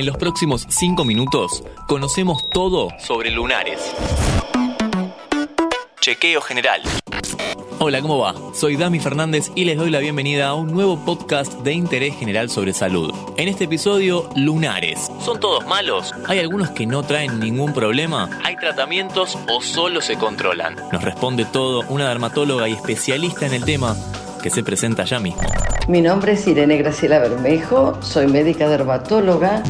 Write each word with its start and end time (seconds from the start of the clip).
En 0.00 0.06
los 0.06 0.16
próximos 0.16 0.64
5 0.66 1.04
minutos 1.04 1.62
conocemos 1.86 2.48
todo 2.48 2.88
sobre 2.98 3.30
lunares. 3.30 3.94
Chequeo 6.00 6.40
general. 6.40 6.80
Hola, 7.80 8.00
¿cómo 8.00 8.16
va? 8.16 8.34
Soy 8.54 8.76
Dami 8.76 8.98
Fernández 8.98 9.52
y 9.54 9.66
les 9.66 9.76
doy 9.76 9.90
la 9.90 9.98
bienvenida 9.98 10.48
a 10.48 10.54
un 10.54 10.72
nuevo 10.72 11.04
podcast 11.04 11.52
de 11.60 11.74
interés 11.74 12.16
general 12.16 12.48
sobre 12.48 12.72
salud. 12.72 13.12
En 13.36 13.48
este 13.48 13.64
episodio, 13.64 14.26
lunares. 14.36 15.12
¿Son 15.22 15.38
todos 15.38 15.66
malos? 15.66 16.14
¿Hay 16.26 16.38
algunos 16.38 16.70
que 16.70 16.86
no 16.86 17.02
traen 17.02 17.38
ningún 17.38 17.74
problema? 17.74 18.30
¿Hay 18.42 18.56
tratamientos 18.56 19.36
o 19.50 19.60
solo 19.60 20.00
se 20.00 20.16
controlan? 20.16 20.76
Nos 20.90 21.04
responde 21.04 21.44
todo 21.44 21.84
una 21.90 22.08
dermatóloga 22.08 22.70
y 22.70 22.72
especialista 22.72 23.44
en 23.44 23.52
el 23.52 23.66
tema 23.66 23.94
que 24.42 24.48
se 24.48 24.64
presenta 24.64 25.04
ya 25.04 25.20
mismo. 25.20 25.42
Mi 25.90 26.00
nombre 26.00 26.34
es 26.34 26.46
Irene 26.46 26.76
Graciela 26.76 27.18
Bermejo, 27.18 28.00
soy 28.00 28.28
médica 28.28 28.68
dermatóloga. 28.68 29.60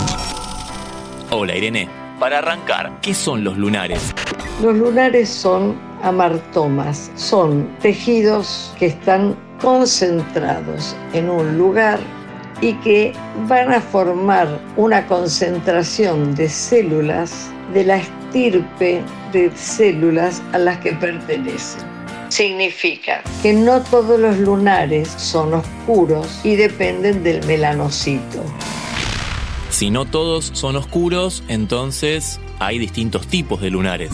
Hola 1.31 1.57
Irene, 1.57 1.89
para 2.19 2.41
arrancar, 2.41 2.93
¿qué 3.01 3.15
son 3.15 3.43
los 3.43 3.57
lunares? 3.57 4.15
Los 4.63 4.77
lunares 4.77 5.31
son 5.31 5.81
amartomas, 6.03 7.11
son 7.15 7.75
tejidos 7.81 8.71
que 8.79 8.89
están 8.89 9.35
concentrados 9.63 10.95
en 11.15 11.31
un 11.31 11.57
lugar 11.57 11.99
y 12.61 12.75
que 12.81 13.15
van 13.49 13.73
a 13.73 13.81
formar 13.81 14.47
una 14.77 15.07
concentración 15.07 16.35
de 16.35 16.51
células 16.51 17.51
de 17.73 17.85
la 17.85 17.97
estirpe 17.97 19.03
de 19.33 19.51
células 19.57 20.43
a 20.53 20.59
las 20.59 20.77
que 20.81 20.93
pertenecen. 20.93 21.90
Significa 22.31 23.23
que 23.43 23.53
no 23.53 23.83
todos 23.83 24.19
los 24.19 24.39
lunares 24.39 25.09
son 25.09 25.53
oscuros 25.53 26.41
y 26.45 26.55
dependen 26.55 27.25
del 27.25 27.45
melanocito. 27.45 28.45
Si 29.71 29.91
no 29.91 30.05
todos 30.05 30.51
son 30.55 30.77
oscuros, 30.77 31.43
entonces 31.49 32.39
hay 32.61 32.79
distintos 32.79 33.27
tipos 33.27 33.61
de 33.61 33.71
lunares. 33.71 34.13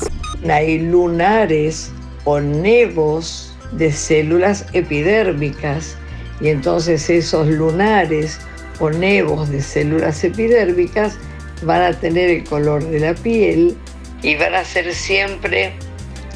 Hay 0.48 0.78
lunares 0.78 1.92
o 2.25 2.41
nevos 2.41 3.55
de 3.72 3.92
células 3.92 4.64
epidérmicas 4.72 5.97
y 6.41 6.48
entonces 6.48 7.11
esos 7.11 7.47
lunares 7.48 8.41
o 8.78 8.91
nevos 8.91 9.50
de 9.50 9.61
células 9.61 10.25
epidérmicas 10.25 11.19
van 11.62 11.83
a 11.83 11.92
tener 11.92 12.31
el 12.31 12.44
color 12.44 12.83
de 12.84 13.00
la 13.00 13.14
piel 13.14 13.77
y 14.22 14.37
van 14.37 14.55
a 14.55 14.64
ser 14.64 14.94
siempre 14.94 15.75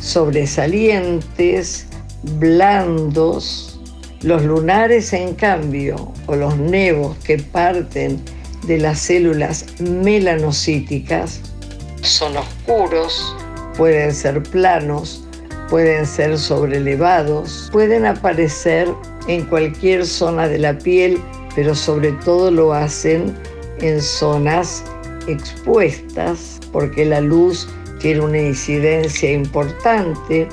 sobresalientes, 0.01 1.87
blandos. 2.39 3.81
Los 4.23 4.43
lunares, 4.43 5.13
en 5.13 5.35
cambio, 5.35 6.13
o 6.27 6.37
los 6.37 6.57
nevos 6.59 7.17
que 7.25 7.39
parten 7.39 8.21
de 8.67 8.79
las 8.79 8.99
células 8.99 9.67
melanocíticas, 9.81 11.41
son 12.03 12.37
oscuros, 12.37 13.35
pueden 13.77 14.15
ser 14.15 14.43
planos, 14.43 15.25
pueden 15.69 16.07
ser 16.07 16.39
sobrelevados, 16.39 17.71
pueden 17.73 18.05
aparecer 18.07 18.89
en 19.27 19.45
cualquier 19.47 20.05
zona 20.05 20.49
de 20.49 20.59
la 20.59 20.77
piel, 20.77 21.21
pero 21.55 21.75
sobre 21.75 22.13
todo 22.25 22.51
lo 22.51 22.73
hacen 22.73 23.35
en 23.81 24.01
zonas 24.01 24.85
expuestas 25.27 26.59
porque 26.73 27.05
la 27.05 27.21
luz 27.21 27.69
tiene 28.01 28.21
una 28.21 28.39
incidencia 28.39 29.31
importante. 29.31 30.49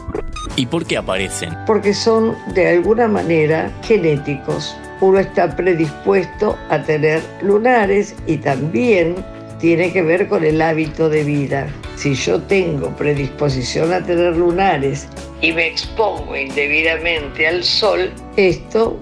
¿Y 0.55 0.65
por 0.65 0.85
qué 0.85 0.97
aparecen? 0.97 1.53
Porque 1.65 1.93
son 1.93 2.35
de 2.53 2.67
alguna 2.69 3.07
manera 3.07 3.71
genéticos. 3.83 4.75
Uno 5.01 5.19
está 5.19 5.55
predispuesto 5.55 6.57
a 6.69 6.81
tener 6.83 7.21
lunares 7.41 8.15
y 8.25 8.37
también 8.37 9.15
tiene 9.59 9.91
que 9.91 10.01
ver 10.01 10.27
con 10.27 10.43
el 10.43 10.61
hábito 10.61 11.09
de 11.09 11.23
vida. 11.23 11.67
Si 11.95 12.13
yo 12.13 12.41
tengo 12.41 12.89
predisposición 12.95 13.93
a 13.93 14.03
tener 14.03 14.35
lunares 14.35 15.07
y 15.41 15.51
me 15.51 15.67
expongo 15.67 16.35
indebidamente 16.35 17.47
al 17.47 17.63
sol, 17.63 18.11
esto 18.35 18.97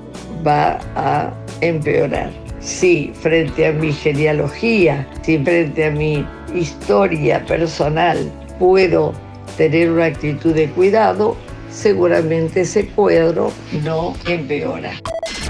va 0.46 0.80
a 0.96 1.34
empeorar. 1.62 2.32
Si 2.60 3.12
frente 3.14 3.68
a 3.68 3.72
mi 3.72 3.92
genealogía, 3.92 5.08
si 5.24 5.38
frente 5.40 5.86
a 5.86 5.92
mi 5.92 6.26
historia 6.54 7.46
personal 7.46 8.32
puedo 8.60 9.14
tener 9.58 9.92
una 9.92 10.06
actitud 10.06 10.54
de 10.54 10.70
cuidado, 10.70 11.36
seguramente 11.70 12.62
ese 12.62 12.88
cuadro 12.88 13.52
no 13.84 14.16
empeora. 14.28 14.94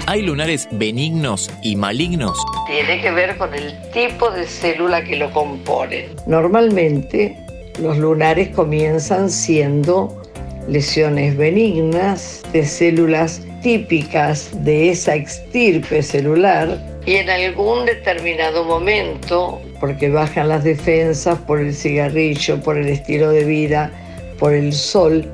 ¿Hay 0.06 0.22
lunares 0.22 0.68
benignos 0.70 1.50
y 1.62 1.74
malignos? 1.74 2.38
Tiene 2.68 3.00
que 3.00 3.10
ver 3.10 3.36
con 3.36 3.52
el 3.54 3.74
tipo 3.92 4.30
de 4.30 4.46
célula 4.46 5.02
que 5.02 5.16
lo 5.16 5.32
compone. 5.32 6.08
Normalmente 6.26 7.36
los 7.80 7.98
lunares 7.98 8.50
comienzan 8.50 9.28
siendo 9.28 10.22
lesiones 10.68 11.36
benignas 11.36 12.42
de 12.52 12.64
células 12.64 13.42
típicas 13.62 14.50
de 14.64 14.90
esa 14.90 15.16
extirpe 15.16 16.02
celular 16.02 16.78
y 17.06 17.14
en 17.14 17.30
algún 17.30 17.86
determinado 17.86 18.64
momento, 18.64 19.62
porque 19.78 20.08
bajan 20.10 20.48
las 20.48 20.64
defensas 20.64 21.38
por 21.38 21.60
el 21.60 21.72
cigarrillo, 21.72 22.60
por 22.60 22.76
el 22.76 22.88
estilo 22.88 23.30
de 23.30 23.44
vida, 23.44 23.92
por 24.40 24.52
el 24.52 24.72
sol, 24.72 25.24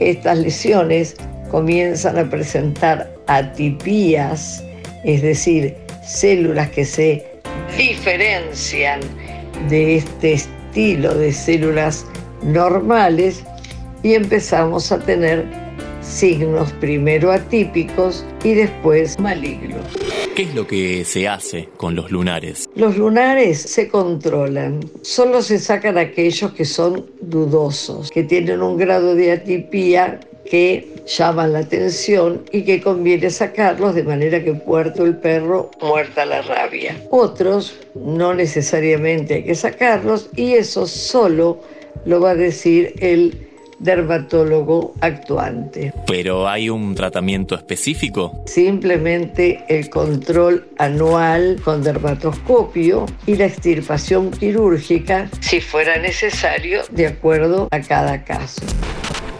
estas 0.00 0.38
lesiones 0.38 1.16
comienzan 1.50 2.18
a 2.18 2.28
presentar 2.28 3.12
atipías, 3.26 4.64
es 5.04 5.20
decir, 5.20 5.76
células 6.02 6.70
que 6.70 6.86
se 6.86 7.26
diferencian 7.76 9.00
de 9.68 9.96
este 9.96 10.32
estilo 10.32 11.14
de 11.14 11.32
células 11.32 12.06
normales 12.42 13.44
y 14.02 14.14
empezamos 14.14 14.90
a 14.90 14.98
tener 14.98 15.44
signos 16.00 16.72
primero 16.74 17.32
atípicos 17.32 18.24
y 18.44 18.54
después 18.54 19.18
malignos. 19.18 19.84
¿Qué 20.34 20.42
es 20.42 20.54
lo 20.54 20.66
que 20.66 21.04
se 21.04 21.28
hace 21.28 21.68
con 21.76 21.94
los 21.94 22.10
lunares? 22.10 22.68
Los 22.74 22.96
lunares 22.96 23.60
se 23.60 23.88
controlan. 23.88 24.80
Solo 25.02 25.42
se 25.42 25.58
sacan 25.58 25.98
aquellos 25.98 26.52
que 26.52 26.64
son 26.64 27.06
dudosos, 27.20 28.10
que 28.10 28.22
tienen 28.22 28.62
un 28.62 28.76
grado 28.76 29.14
de 29.14 29.32
atipía 29.32 30.20
que 30.50 30.88
llaman 31.06 31.52
la 31.52 31.60
atención 31.60 32.42
y 32.50 32.62
que 32.62 32.80
conviene 32.80 33.30
sacarlos 33.30 33.94
de 33.94 34.02
manera 34.02 34.42
que 34.42 34.52
puerto 34.54 35.04
el 35.04 35.16
perro 35.16 35.70
muerta 35.80 36.24
la 36.24 36.42
rabia. 36.42 36.96
Otros 37.10 37.78
no 37.94 38.34
necesariamente 38.34 39.34
hay 39.34 39.44
que 39.44 39.54
sacarlos 39.54 40.28
y 40.34 40.54
eso 40.54 40.86
solo 40.86 41.60
lo 42.04 42.20
va 42.20 42.30
a 42.30 42.34
decir 42.34 42.94
el 42.98 43.49
dermatólogo 43.80 44.94
actuante. 45.00 45.92
¿Pero 46.06 46.48
hay 46.48 46.70
un 46.70 46.94
tratamiento 46.94 47.54
específico? 47.56 48.44
Simplemente 48.46 49.64
el 49.68 49.90
control 49.90 50.68
anual 50.78 51.60
con 51.64 51.82
dermatoscopio 51.82 53.06
y 53.26 53.34
la 53.34 53.46
extirpación 53.46 54.30
quirúrgica, 54.30 55.28
si 55.40 55.60
fuera 55.60 55.98
necesario, 55.98 56.82
de 56.90 57.08
acuerdo 57.08 57.68
a 57.70 57.80
cada 57.80 58.22
caso. 58.22 58.62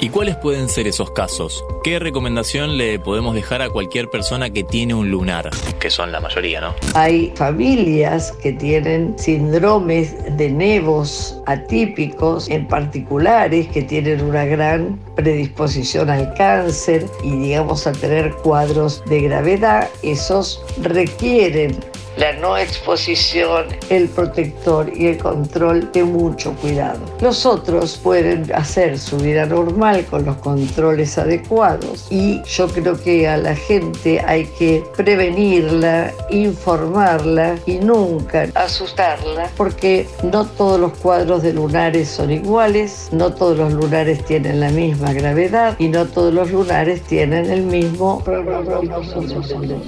¿Y 0.03 0.09
cuáles 0.09 0.37
pueden 0.37 0.71
ser 0.71 0.87
esos 0.87 1.11
casos? 1.11 1.63
¿Qué 1.85 1.99
recomendación 1.99 2.79
le 2.79 2.99
podemos 2.99 3.35
dejar 3.35 3.61
a 3.61 3.69
cualquier 3.69 4.09
persona 4.09 4.49
que 4.49 4.65
tiene 4.65 4.95
un 4.95 5.11
lunar? 5.11 5.51
Que 5.79 5.91
son 5.91 6.11
la 6.11 6.21
mayoría, 6.21 6.59
¿no? 6.63 6.75
Hay 6.95 7.31
familias 7.37 8.33
que 8.43 8.55
tienen 8.55 9.15
síndromes 9.19 10.17
de 10.39 10.49
nevos 10.49 11.39
atípicos, 11.45 12.49
en 12.49 12.67
particulares 12.67 13.69
que 13.69 13.83
tienen 13.83 14.23
una 14.23 14.47
gran 14.47 14.99
predisposición 15.17 16.09
al 16.09 16.33
cáncer 16.33 17.05
y 17.23 17.33
digamos 17.33 17.87
a 17.87 17.93
tener 17.93 18.33
cuadros 18.37 19.05
de 19.05 19.21
gravedad, 19.21 19.91
esos 20.03 20.65
requieren 20.81 21.79
la 22.17 22.33
no 22.35 22.57
exposición, 22.57 23.67
el 23.89 24.09
protector 24.09 24.91
y 24.95 25.07
el 25.07 25.19
control 25.19 25.91
de 25.93 26.05
mucho 26.05 26.53
cuidado. 26.55 27.01
Los 27.21 27.47
otros 27.47 27.99
pueden 28.03 28.51
hacer 28.55 28.99
su 28.99 29.17
vida 29.17 29.47
normal 29.47 30.05
con 30.07 30.25
los 30.25 30.37
controles 30.37 31.19
adecuados 31.19 32.07
y 32.11 32.43
yo 32.45 32.69
creo 32.69 33.01
que 33.01 33.29
a 33.29 33.37
la 33.37 33.55
gente 33.55 34.21
hay 34.21 34.47
que 34.59 34.85
prevenirla, 34.97 36.13
informarla 36.31 37.57
y 37.67 37.77
nunca 37.77 38.49
asustarla 38.55 39.51
porque 39.57 40.07
no 40.23 40.45
todos 40.47 40.81
los 40.81 40.93
cuadros 40.99 41.43
de 41.43 41.53
lunares 41.53 42.09
son 42.09 42.31
iguales, 42.31 43.09
no 43.13 43.33
todos 43.33 43.57
los 43.57 43.73
lunares 43.73 44.25
tienen 44.25 44.61
la 44.61 44.71
misma 44.71 45.13
gravedad 45.13 45.77
y 45.79 45.89
no 45.89 46.07
todos 46.07 46.33
los 46.33 46.51
lunares 46.51 47.03
tienen 47.03 47.51
el 47.51 47.63
mismo... 47.63 48.23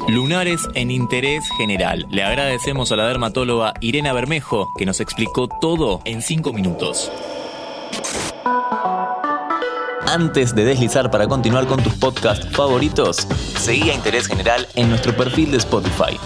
Lunares 0.08 0.60
en 0.74 0.90
interés 0.90 1.44
general 1.58 2.06
le 2.12 2.22
agradecemos 2.22 2.92
a 2.92 2.96
la 2.96 3.06
dermatóloga 3.06 3.72
Irena 3.80 4.12
Bermejo, 4.12 4.74
que 4.76 4.84
nos 4.84 5.00
explicó 5.00 5.48
todo 5.48 6.02
en 6.04 6.20
5 6.20 6.52
minutos. 6.52 7.10
Antes 10.06 10.54
de 10.54 10.64
deslizar 10.64 11.10
para 11.10 11.26
continuar 11.26 11.66
con 11.66 11.82
tus 11.82 11.94
podcasts 11.94 12.46
favoritos, 12.54 13.16
seguí 13.56 13.88
a 13.88 13.94
Interés 13.94 14.26
General 14.26 14.68
en 14.74 14.90
nuestro 14.90 15.16
perfil 15.16 15.52
de 15.52 15.56
Spotify. 15.56 16.18